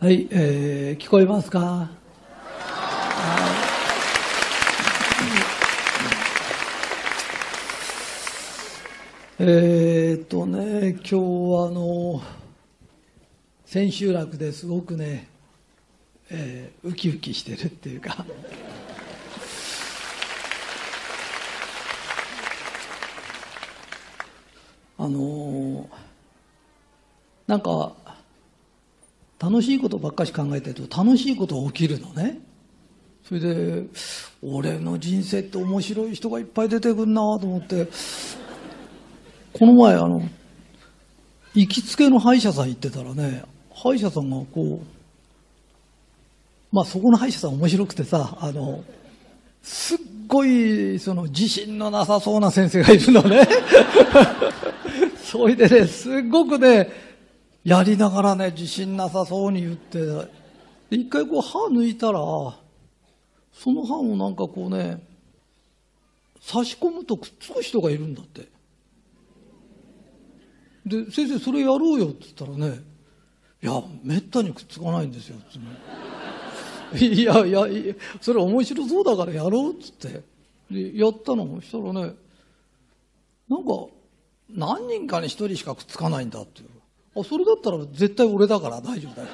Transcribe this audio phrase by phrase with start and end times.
[0.00, 1.90] はい、えー聞こえますか？
[9.40, 12.22] えーっとね、今日はあの、
[13.66, 15.26] 千秋楽ですごくね、
[16.30, 18.24] えーウキウキしてるっていうか、
[24.96, 25.86] あのー
[27.48, 27.94] なんか、
[29.38, 32.40] 楽しいことばっかし考えてると楽しいことが起きるのね。
[33.28, 33.84] それで、
[34.42, 37.86] 俺の人生って面白い人がいっぱい出てくるなと思って、
[39.52, 40.22] この前あの、
[41.54, 44.86] 行きつけの歯医者さん行ってたらね、歯医者さんがこう、
[46.72, 48.82] まあそこの歯医者さん面白くてさ、あの、
[49.62, 53.46] すっごい、その自信のなさそうな先生がいるのね。
[55.22, 57.07] それでね、すっごくね、
[57.68, 59.98] やりながらね、自信なさそうに言って、
[60.88, 62.18] で一回こう歯抜いたら、
[63.52, 65.06] その歯をなんかこうね、
[66.40, 68.48] 差し込むとくっつく人がいるんだって。
[70.86, 72.80] で、先生それやろうよって言ったらね、
[73.62, 80.22] いや、めったにくっつかないんですよ、つっていやいやいや、それ面白そうだからやろうっつって。
[80.70, 81.60] で、やったの。
[81.60, 82.14] そしたらね、
[83.46, 83.88] なんか、
[84.48, 86.77] 何人かに一人しかくっつかないんだっていう。
[87.20, 89.28] あ、それだったら絶対俺だから大丈夫だよ。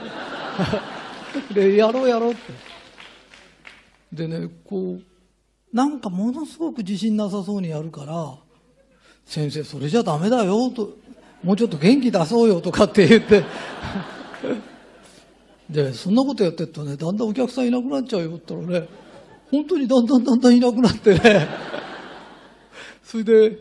[1.54, 2.40] で、やろうやろうって。
[4.12, 5.02] でね、こう、
[5.72, 8.34] なんかものすごく自信なさそうにやるから、
[9.26, 10.96] 先生それじゃダメだよと、
[11.42, 13.44] もうちょっと元気出そうよとかって言って、
[15.68, 18.88] で、そんなことやってるとね、だんだんお客さんいなくなっちゃうよって言ったらね、
[19.50, 21.48] 本当にだんだんだんだんいなくなってね、
[23.02, 23.58] それで、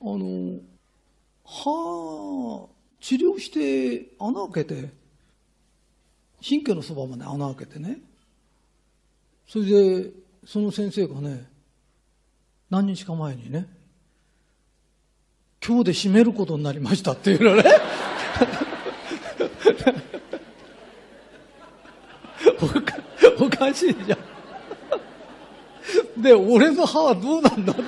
[0.00, 0.60] あの、
[1.44, 2.68] 歯、
[3.00, 4.90] 治療して穴開けて、
[6.46, 7.98] 神経のそばまで穴開けてね、
[9.48, 10.10] それで、
[10.46, 11.46] その先生がね、
[12.70, 13.66] 何日か前にね、
[15.66, 17.64] 今日で閉めることになりましたっていうのね。
[23.40, 24.16] おかしいじゃ
[26.18, 26.22] ん。
[26.22, 27.82] で、俺の歯はどうなんだって。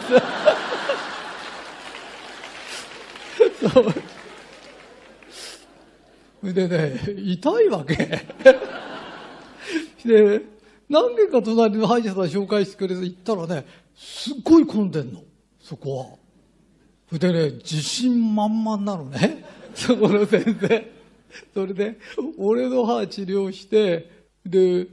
[6.42, 7.94] でね、痛いわけ。
[10.04, 10.42] で、
[10.88, 15.22] 何軒か隣の歯医者さん紹介してくれて行ったらね、すっごい混んでんの、
[15.60, 16.19] そこ
[17.12, 17.19] は。
[17.19, 19.44] でね、自信満々なのね、
[19.75, 20.92] そこの先生。
[21.54, 21.98] それで、
[22.38, 24.86] 俺の歯治療して、で、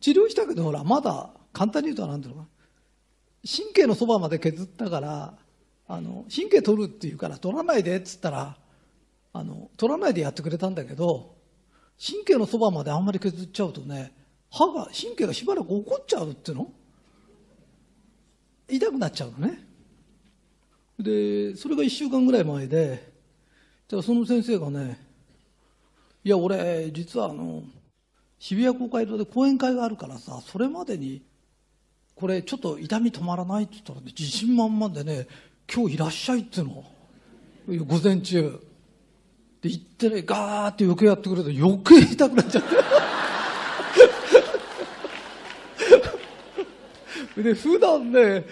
[0.00, 2.46] 治療したけどほら、まだ、簡単に言うとなんていうな。
[3.46, 5.38] 神経のそばまで削ったから、
[5.88, 8.56] あの、神経取るって言うから取らないでっつったら、
[9.38, 11.34] あの、取らないでやってくれたんだけど、
[12.04, 14.12] 神経のそばまであんまり削っちゃうとね、
[14.50, 16.72] 歯が、神経がしばらく怒っちゃうっていうの？
[18.68, 19.64] 痛くなっちゃうのね。
[20.98, 23.12] で、それが一週間ぐらい前で、
[23.88, 24.98] じゃあその先生がね、
[26.24, 27.62] いや、俺、実はあの、
[28.38, 31.22] 渋谷公会堂で講演会があるからさ、それまでに、
[32.14, 35.26] これちょっと痛み止まらないって言ったら、ね、自信満々でね、
[35.72, 36.84] 今日いらっしゃいっていうの。
[37.84, 38.60] 午前中。
[39.66, 42.62] で、行ってね、ガーって余計やってくれて余計痛くなっちゃっ
[47.34, 47.42] て。
[47.42, 48.46] で、普段ね、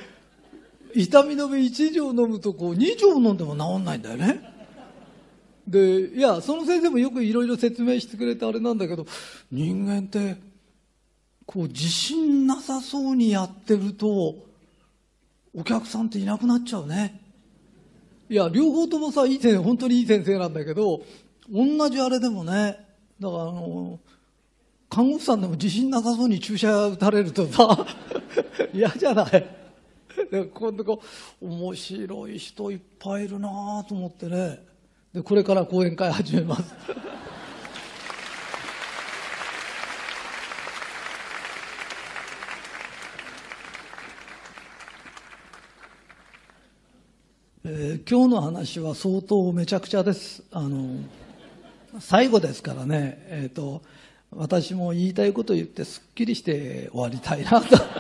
[0.95, 4.53] 痛み止め1錠飲むとこう2錠飲んでも治んないんだよね。
[5.67, 9.07] で、いや、その先生もよくいろいろ説明してくれてあれなんだけど、
[9.51, 10.37] 人間って、
[11.47, 14.35] こう自信なさそうにやってると、
[15.55, 17.24] お客さんっていなくなっちゃうね。
[18.29, 21.03] いや、両方ともさ、いい先生、本当にいい先生なんだけど、
[21.51, 22.53] 同じあれでもね、
[23.21, 23.99] だからあの、
[24.89, 27.87] 看護婦さんでも自信なさそうに注射打たれるとさ、
[28.73, 29.47] 嫌じゃない？
[30.31, 31.03] で、こんとこ、
[31.41, 34.61] 面白い人いっぱいいるなと思ってね。
[35.13, 36.75] で、これから講演会始めます。
[47.95, 50.43] ー今日の話は相当めちゃくちゃです。
[50.51, 50.99] あの、
[52.01, 53.83] 最後ですからね、えっ、と、
[54.31, 57.77] 私も言いたいこと言ってすっきりして終わりたいなと。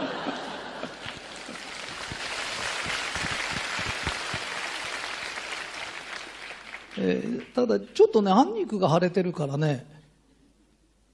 [6.99, 9.87] えーただちょっとね、歯肉が腫れてるからね、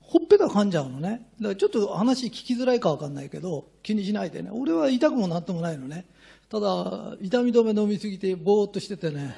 [0.00, 1.28] ほっぺた噛んじゃうのね。
[1.40, 4.50] だからちょっと話聞きづらいかわかんないけど、気にしないでね。
[4.52, 6.06] 俺は痛くもなんともないのね。
[6.50, 9.34] ただ、痛み止め飲みすぎてぼーっとしててね。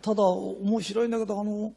[0.00, 1.72] ただ、面白いんだけど、あの、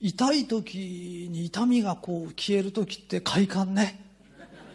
[0.00, 4.00] 痛い時に痛みがこう消える時って快感ね。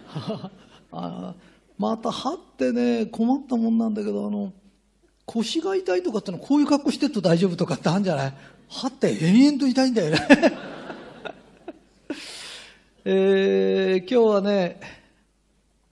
[0.92, 1.34] あ
[1.78, 4.54] また歯ってね困ったもんなんだけどあの
[5.25, 8.33] 腰が痛いとかってのはこういう格好してると大丈夫とかってあるんじゃない？
[8.69, 10.28] 歯って延々と痛いんだよね。
[13.04, 14.80] えー、今日はね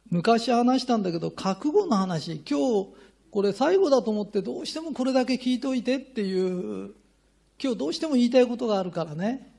[0.09, 2.41] 昔話したんだけど覚悟の話。
[2.49, 2.87] 今日
[3.31, 6.93] これ最後だと思ってどうしてもこれだけ聞いといてっていう。
[7.61, 9.49] 今日どうしても言いたいことがあるからね、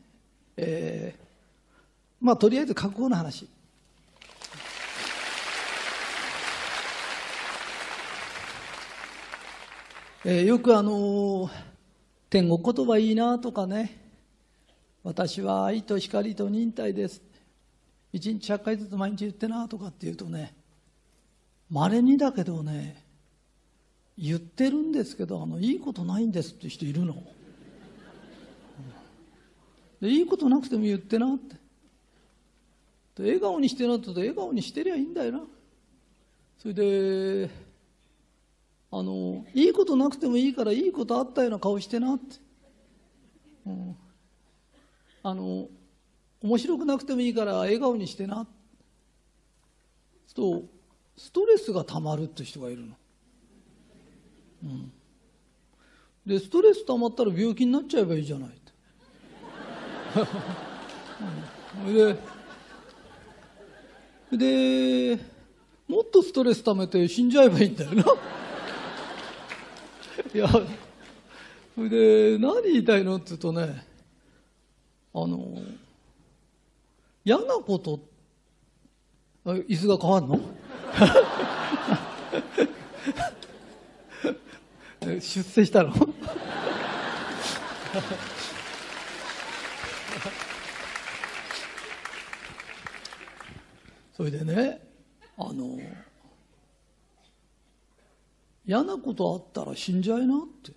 [0.59, 1.25] えー、
[2.21, 3.49] まあとりあえず覚悟の話。
[10.27, 11.49] えー、よくあの
[12.29, 14.05] 天国言葉いいなとかね。
[15.05, 17.23] 私は愛と光と忍耐です。
[18.17, 20.55] 一日100回ずつ毎日言ってなとかって言うとね
[21.71, 23.05] まれにだけどね
[24.17, 27.23] 言ってるんですけどあのいいことないんですって人いるの、
[30.01, 31.57] でいいことなくても言ってなって。
[33.17, 35.41] で笑顔にしてなって言うと笑顔にしてりゃいいんだよな。
[36.59, 37.51] それで
[38.91, 42.37] あのいいことなくてもいいからいいことあったような顔してなって、
[43.67, 43.97] うん、
[45.23, 45.69] あの
[46.43, 48.47] 面白くなくてもいいから笑顔にしてな。
[50.37, 50.65] と
[51.17, 52.95] ストレスがたまるって人がいるの、
[54.65, 54.93] うん、
[56.27, 58.51] でストレスたまったら病気になっちゃえばいいじゃない。
[58.51, 58.73] って、
[61.87, 61.95] うん、
[64.31, 65.19] でで
[65.89, 68.05] もっとストレスためて死んじゃえばいいんだよな。
[70.35, 70.61] いや、そ
[71.79, 73.87] れで、何言いたいのって言うとね、
[75.15, 75.63] あの、
[77.27, 77.99] 嫌なこと、
[79.45, 80.41] 椅子が変わんの？
[85.21, 85.93] 出世したの？
[94.17, 94.81] それでね、
[95.37, 95.81] あの、
[98.65, 100.71] 嫌なことあったら死んじゃいなって。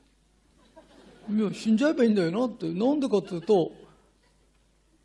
[1.31, 2.68] いや、死んじゃえばいいんだよなって。
[2.74, 3.72] なんでかっていうと、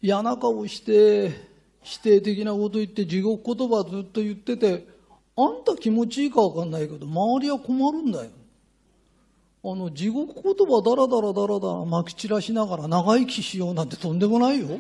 [0.05, 1.33] 嫌な顔して、
[1.81, 4.87] 否定的なこと言って、地獄言葉ずっと言ってて、
[5.35, 8.31] あんた気持ちいいかわかんないけど、周りは困るんだよ。
[9.65, 14.79] あの、地獄言葉だらだらだらだらまき散らしながら長生きしようなんてとんでもないよ。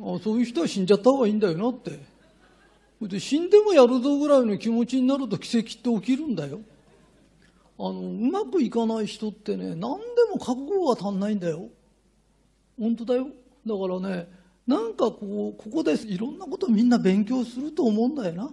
[0.00, 1.98] あそういう人は死んじゃった方がいいんだよなって。
[3.00, 6.60] で死んでもやるぞぐらいの気持ちになると奇跡って起きるんだよ。
[7.78, 9.88] あの、うまくいかない人ってね、何で
[10.30, 11.70] も覚悟が足んないんだよ。
[12.78, 13.28] 本当だよ。
[13.66, 14.28] だからね、
[14.66, 18.50] なんかこう、ここでいろんなことみんな勉強すると思うんだよな。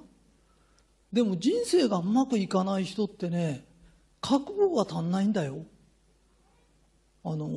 [1.13, 3.65] でも人生がうまくいかない人ってね、
[4.21, 5.59] 覚悟が足んないんだよ。
[7.23, 7.49] あの、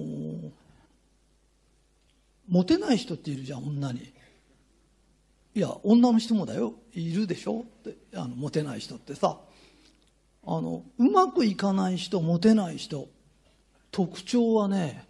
[2.48, 4.12] モテない人っているじゃん、女に。
[5.54, 7.62] いや女の人もだよいるでしょ？
[7.62, 9.40] ってあのモテない人ってさ
[10.46, 13.08] あのうまくいかない人モテない人
[13.90, 15.07] 特徴はね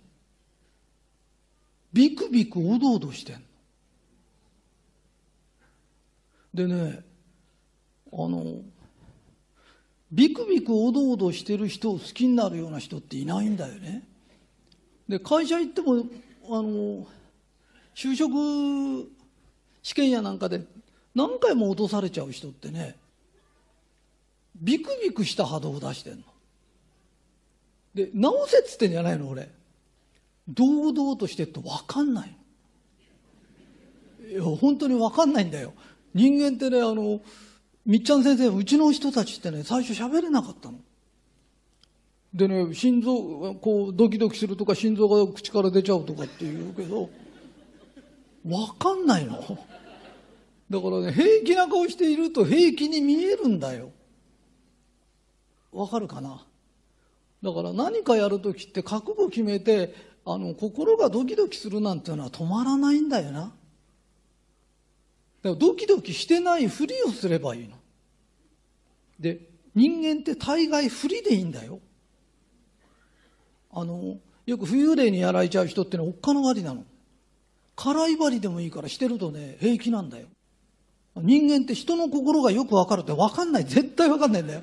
[1.92, 3.40] ビクビクおどおどしてんの。
[6.54, 7.00] でね
[8.12, 8.62] あの
[10.10, 14.06] ビクビクおどおどしてる人を好きになるような人っていないんだよね。
[15.08, 16.06] で会社行っても
[16.50, 17.06] あの
[17.94, 19.10] 就職
[19.82, 20.62] 試験やなんかで
[21.14, 22.96] 何回も落とされちゃう人ってね
[24.56, 26.22] ビクビクした波動を出してんの。
[27.94, 29.57] で直せっつってんじゃないの俺。
[30.48, 32.36] 堂々としてって分かんない。
[34.30, 35.74] いや本当に分かんないんだよ。
[36.14, 37.20] 人間ってねあの
[37.86, 40.78] みっちゃん先生うちの人たちってね最初喋れなかったの。
[42.34, 47.10] でね心臓こうドキドキするとか心臓が口から出ちゃうとかって言うけど
[48.44, 49.38] 分かんないの。
[50.70, 53.90] だからね、平気な顔していると平気に見えるんだよ。
[55.72, 56.44] わかるかな？
[57.42, 59.94] だから何かやるときって覚悟決めて、
[60.30, 63.40] あの、心がドキドキするなんていうのは止まらないんだよな。
[63.40, 63.54] だか
[65.42, 67.76] らドキドキしてないふりをすればいいの。
[69.18, 69.40] で、
[69.74, 71.80] 人間って大概ふりでいいんだよ。
[73.72, 76.84] あの、よく冬霊にやられちゃう人ってのはおっかの狩りなの。
[77.74, 80.26] 辛い針りでもいいからしてるとね、平気なんだよ。
[81.16, 83.64] 人間って人の心がよくわかるってわかんない。
[83.64, 84.62] 絶対わかんないんだよ。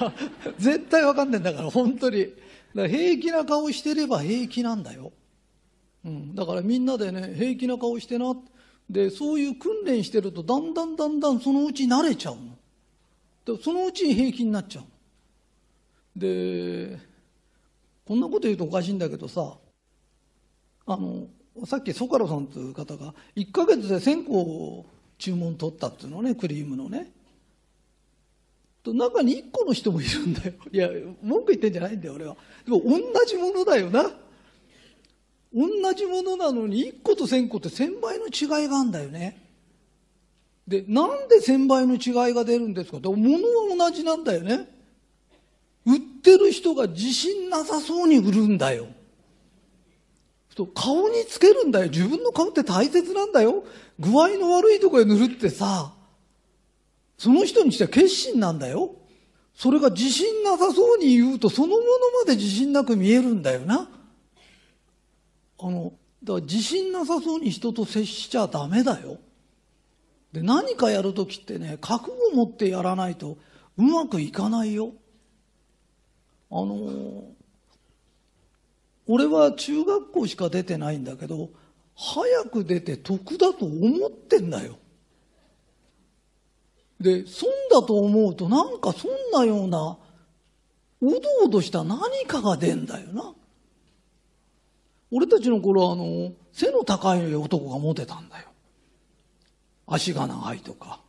[0.58, 2.28] 絶対わかんないんだから、本当に。
[2.74, 5.12] だから平気な顔してれば平気なんだよ。
[6.04, 6.34] うん。
[6.34, 8.34] だからみんなでね、平気な顔してな。
[8.88, 13.58] で、そういう訓練してると、だんだんだんだんそのうち慣れちゃうの。
[13.58, 14.84] そのうちに平気になっちゃう。
[16.16, 16.98] で、
[18.04, 19.56] こんなこと言うとおかしいんだけどさ、
[20.86, 21.26] あの、
[21.66, 24.86] さっきソカロさんという方が、1ヶ月で1000個
[25.18, 27.12] 注文取ったっていうのね、クリームのね。
[28.82, 30.52] と中に1個の人もいるんだよ。
[30.72, 30.88] いや、
[31.22, 32.36] 文句言ってんじゃないんだよ、俺は。
[32.64, 34.10] でも同じものだよな。
[35.54, 39.38] 同じものなのに1個と1000個って1000倍の違いがあるんだよね。
[40.66, 42.98] で、なんで1000倍の違いが出るんですか？
[42.98, 44.68] って、物は同じなんだよね。
[45.84, 48.86] 売ってる人が自信なさそうに売るんだよ。
[50.74, 51.90] 顔につけるんだよ。
[51.90, 53.64] 自分の顔って大切なんだよ。
[53.98, 55.94] 具合の悪いとこへ塗るってさ、
[57.18, 58.96] その人にしては決心なんだよ。
[59.54, 61.82] それが自信なさそうに言うと、そのもの
[62.20, 63.88] まで自信なく見えるんだよな。
[65.58, 65.92] あの、
[66.24, 69.18] だから自信なさそうに人と接しちゃダメだよ。
[70.32, 73.38] で、何かやるときってね、覚悟を持ってやらないと
[73.76, 74.92] うまくいかないよ。
[76.50, 77.24] あの、
[79.06, 81.50] 俺は中学校しか出てないんだけど、
[81.94, 84.78] 早く出て得だと思ってんだよ。
[87.02, 89.98] で、損だと思うとなんかそんなような、
[91.02, 93.34] おどおどした何かが出んだよな。
[95.10, 98.48] 俺たちの頃はあの、背の高い男がモテたんだよ。
[99.86, 101.00] 足が長いとか。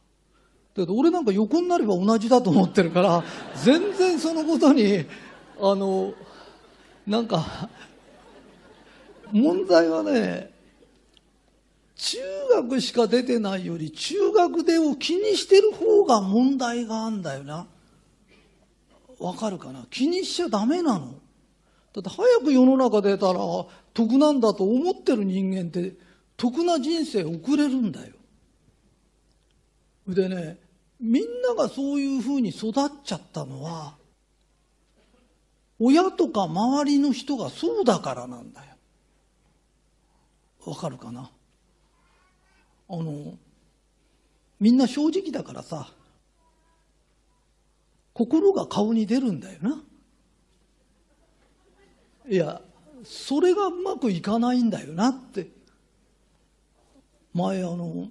[0.75, 3.23] だけど俺なんか横になれば同じだと思ってるから、
[3.63, 5.05] 全然そのことに、
[5.59, 6.13] あの、
[7.05, 7.69] なんか、
[9.31, 10.52] 問題はね、
[12.03, 12.19] 中
[12.63, 17.65] 学しか出てないより中学出を気にしてる方が問題があんだよな。
[19.19, 19.85] わかるかな？
[19.89, 21.13] 気にしちゃダメなの？
[21.93, 23.39] だって早く世の中出たら
[23.93, 25.93] 得なんだと思ってる人間って
[26.35, 28.13] 得な人生送れるんだよ。
[30.05, 30.57] でね、
[30.99, 32.73] みんながそういうふうに育っ
[33.05, 33.95] ちゃったのは、
[35.79, 38.65] 親とか周りの人がそうだからなんだよ。
[40.65, 41.29] わかるかな？
[42.89, 43.37] あの、
[44.59, 45.91] みんな正直だからさ、
[48.13, 49.83] 心が顔に出るんだよな。
[52.29, 52.61] いや、
[53.03, 55.47] それがうまくいかないんだよなって。
[57.33, 58.07] 前あの、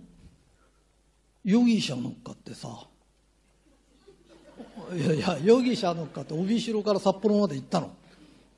[1.45, 2.87] 容疑者乗っかってさ、
[4.95, 7.95] いやいや、容疑者乗っかって帯広から札幌まで行ったの。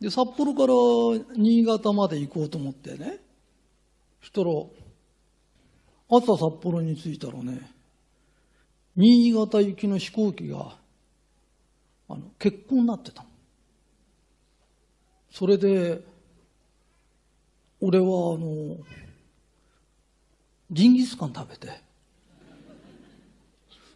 [0.00, 3.20] で、札幌から新潟まで行こうと思ってね。
[4.20, 4.50] そしたら、
[6.18, 7.70] 朝札幌に着いたらね、
[8.96, 10.76] 新潟行きの飛行機が、
[12.08, 13.24] あの、結婚になってた。
[15.30, 16.00] それで、
[17.80, 18.76] 俺はあの、
[20.70, 21.68] ジンギスカン食べて、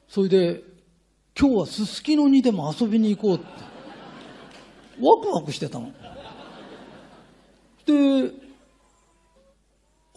[0.09, 0.63] それで、
[1.39, 3.45] 今日はすすきのにでも遊びに行こうって、
[5.01, 5.93] ワクワクしてたの。
[7.87, 8.48] で、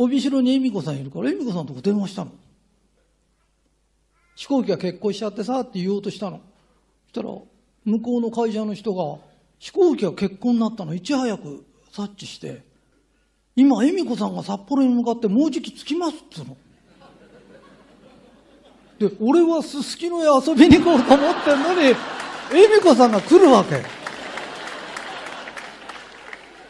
[0.03, 2.31] 帯広に恵美子さんいるから、恵美子さんとこ電話したの。
[4.35, 6.41] 飛行機が結婚しちゃってさって言おうとしたの。
[7.13, 7.29] そしたら、
[7.85, 9.19] 向こうの会社の人が、
[9.59, 12.63] 飛行機が結婚になったのいち早く察知して、
[13.55, 16.57] 今、恵美子さんが札幌に向かってもうじき着きますっつうの。
[18.97, 23.83] で、俺はすすきのへ遊びに行こうと思ってんのに、恵美子さんが来るわけ。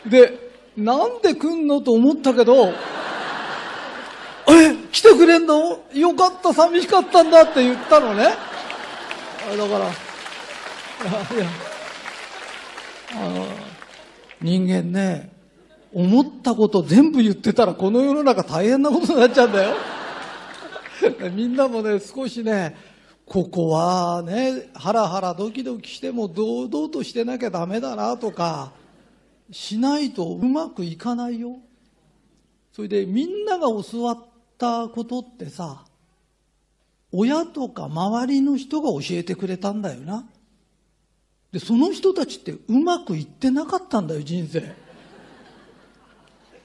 [0.09, 2.73] で、なんで来んのと思ったけど、
[5.01, 5.79] 来てくれんの？
[5.93, 8.25] よかった、寂しかったんだって言ったのね。
[8.25, 8.35] だか
[9.57, 9.89] ら、い
[11.39, 11.47] や、
[13.15, 13.47] あの、
[14.39, 15.31] 人間ね、
[15.91, 19.75] 思ったこと全部言ってたらこの世の中大変なことになっちゃうんだよ。
[21.33, 22.75] みんなもね、少しね、
[23.25, 28.71] ここはね、ハラハラドキドキしても堂々としてなきゃダメだなとか、
[29.51, 31.55] しないとうまくいかないよ。
[32.71, 34.25] それでみんなが教わっ
[34.61, 35.85] たことってさ、
[37.11, 40.27] 親とか周りの人が教えてくれたんだよな。
[41.51, 44.73] で、その人たちってうまくいってなかったんだよ、人生。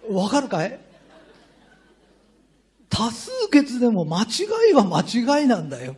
[0.09, 0.79] わかるかい？
[2.91, 4.27] 多数決でも間違
[4.71, 5.97] いは間違いなんだよ。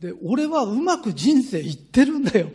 [0.00, 2.48] で、俺はうまく人生いってるんだよ。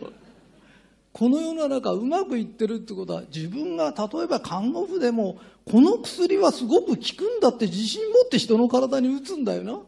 [1.14, 6.98] この世の中うまくいってるってことは自分が例えば看護婦でもこの薬はすごく効く
[7.38, 9.80] んだって自信持って人の体に打つんだよな。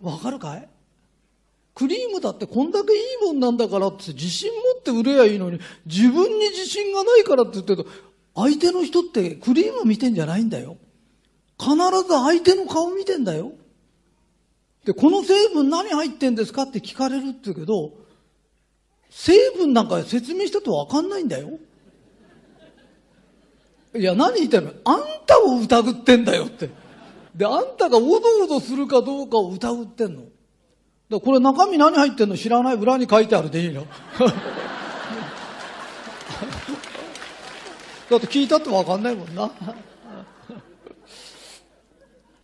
[0.00, 0.66] わかるかい？
[1.74, 7.90] クリームだってこんだけいいもんなんだからって自信持って売ればいいのに自分に自信がないからって言ってると
[8.34, 10.78] 相手の人ってクリーム見てんじゃないんだよ。
[11.58, 13.52] 必ず相手の顔見てんだよ。
[14.86, 18.05] で、この成分何入ってんですかって聞かれるって言うけど、
[19.18, 21.58] 成分なんか説明したとわかんないんだよ。
[23.94, 24.72] いや、何言ってんの？
[24.84, 26.68] あんたを疑ってんだよって。
[27.34, 30.24] で、あんたがおどおどするかどうかを疑ってんの。
[31.08, 33.86] だこれ中身何入ってんの知らない裏に書いてあるでいいの。
[38.10, 39.48] だって聞いたって分かんないもんな。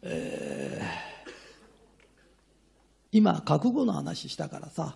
[0.05, 1.31] えー、
[3.12, 4.95] 今、覚悟の話したからさ。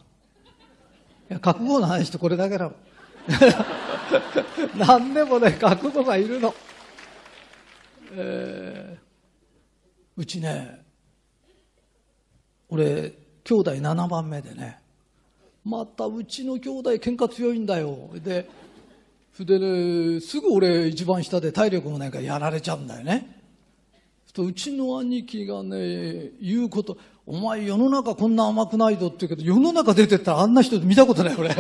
[1.28, 2.74] いや、覚悟の話これだけなの。
[4.78, 6.54] 何でもね、覚悟がいるの。
[8.12, 10.84] えー、うちね、
[12.68, 13.12] 俺、
[13.44, 14.80] 兄弟7番目でね、
[15.64, 18.10] またうちの兄弟喧嘩強いんだよ。
[18.14, 18.48] で、
[19.40, 23.36] でね、すぐ俺一番下で体力もないからやられちゃうんだよね。
[24.32, 31.48] とうちの兄貴がね、言うこと、お前世の中こんな甘くないぞって言うけど、世の中出てったらあんな人見たことない俺。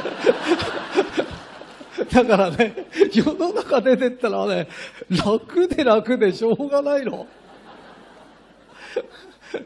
[2.12, 4.68] だからね、世の中出てったらね、
[5.10, 7.26] 楽で楽でしょうがないの。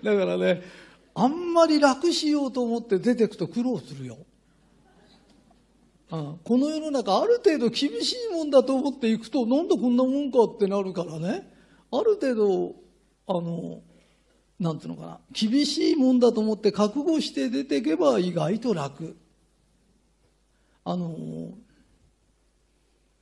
[0.03, 0.63] だからね、
[1.15, 4.17] あんまり楽しようと思って出てくと苦労するよ。
[6.13, 11.47] うん、この世の中ある程度厳しいもんだと思っていくと、なんでこんなもんかってなるからね、
[11.93, 12.75] ある程度、
[13.27, 13.83] あの、
[14.61, 19.17] なんていうのかな、厳しいもんだと思って覚悟して出ていけば意外と楽。
[20.85, 21.55] あの、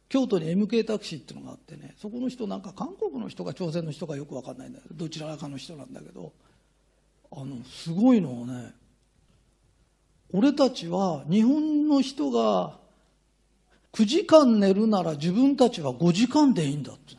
[0.08, 6.32] 京都に MK タクシーっていうのがあってね、そこの人なんか韓国の人か朝鮮の人かよくわかんないんだけど、どちらかの人なんだけど、
[7.30, 8.74] あの、すごいのはね、
[10.32, 12.78] 俺たちは日本の人が
[13.92, 17.17] 9時間寝るなら自分たちは5時間でいいんだって。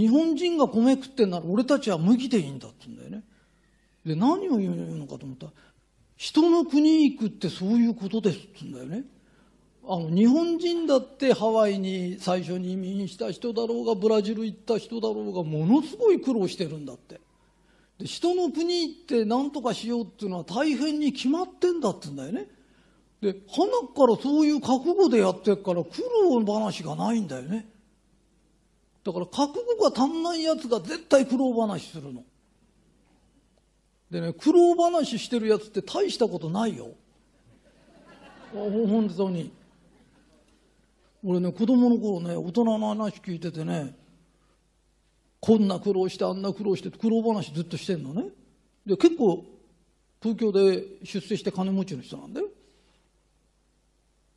[0.00, 3.22] 日本人が米食ってんなら俺たちは麦でいいんだって言うんだよね。
[4.06, 5.52] で、何を言うのかと思ったら、
[6.16, 9.04] 人の国行くってそういうことですって言うんだよね。
[9.86, 17.20] あの、日本人だってハワイに最初に移民した人だろうが、ブラジル行った人だろうが、ものすごい苦労してるんだって。
[17.98, 22.46] で人の国行って何とかしようっていうのは大変に決まってんだって言うんだよね。
[23.20, 27.68] で、花からそういう覚悟でやってるから苦労話がないんだよね。
[29.04, 32.22] だから覚悟が足んないやつが絶対苦労話するの。
[34.10, 36.88] でね、苦労話してるやつって大したことないよ。
[38.52, 39.52] 本当に。
[41.22, 43.94] 俺ね、子供の頃ね、大人の話聞いててね、
[45.40, 48.28] こんな苦労してあんな苦労して苦労話ずっとしてんのね
[48.86, 49.44] で結構
[50.22, 52.48] 東京で出世して金持ちの人なんだよ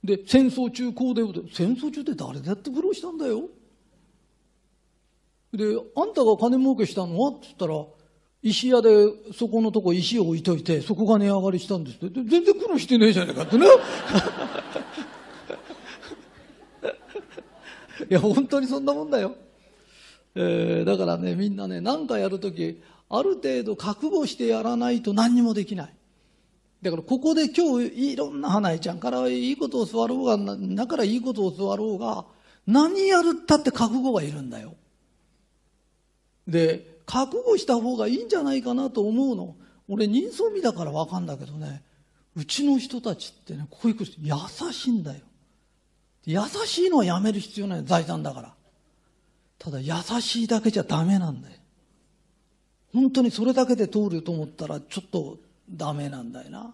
[0.04, 1.22] で戦争中こうで
[1.54, 3.44] 戦争中って誰だって苦労したんだよ
[5.54, 7.30] であんたが金儲けしたのは？
[7.32, 7.74] っつったら
[8.42, 8.90] 石屋で
[9.34, 13.68] そこのとこ石を置いといてそこが値上がりしたんですって全然苦労してねえじゃねえかってね
[18.10, 19.36] いや本当にそんなもんだよ
[20.36, 25.94] えー、だからね、みんなね、何かやるとき、ある程度覚悟してやらないと何にもできない。
[26.82, 30.38] だからここで今日いろんな花江ちゃんからいいことを教わろうが、
[30.76, 32.26] だからいいことを教わろうが、
[32.66, 34.74] 何やるったって覚悟がいるんだよ。
[36.48, 39.56] で、覚悟した方がいいんじゃないかなと思うの。
[39.88, 41.84] 俺人相見だからわかんだけどね、
[42.36, 44.34] うちの人たちってね、ここ行く人優
[44.72, 45.22] しいんだよ。
[46.26, 48.54] 優しいのはやめる必要ない財産だから。
[49.60, 51.56] ただ優しいだけじゃダメなんだよ。
[52.94, 55.38] 本当にそれだけで通ると思ったらちょっと
[55.70, 56.74] ダメなんだよな。